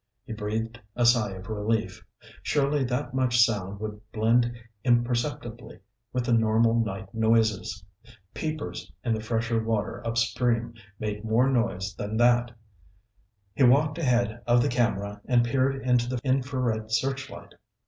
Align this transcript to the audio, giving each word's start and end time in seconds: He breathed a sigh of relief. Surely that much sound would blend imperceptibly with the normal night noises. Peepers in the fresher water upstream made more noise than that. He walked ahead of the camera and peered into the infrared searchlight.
He 0.25 0.33
breathed 0.33 0.79
a 0.95 1.05
sigh 1.05 1.33
of 1.33 1.47
relief. 1.47 2.03
Surely 2.41 2.83
that 2.85 3.13
much 3.13 3.39
sound 3.39 3.79
would 3.79 4.01
blend 4.11 4.51
imperceptibly 4.83 5.77
with 6.11 6.25
the 6.25 6.33
normal 6.33 6.73
night 6.83 7.13
noises. 7.13 7.85
Peepers 8.33 8.91
in 9.03 9.13
the 9.13 9.21
fresher 9.21 9.63
water 9.63 10.01
upstream 10.03 10.73
made 10.97 11.23
more 11.23 11.51
noise 11.51 11.93
than 11.93 12.17
that. 12.17 12.49
He 13.53 13.61
walked 13.63 13.99
ahead 13.99 14.41
of 14.47 14.63
the 14.63 14.69
camera 14.69 15.21
and 15.27 15.45
peered 15.45 15.75
into 15.83 16.07
the 16.09 16.19
infrared 16.23 16.91
searchlight. 16.91 17.53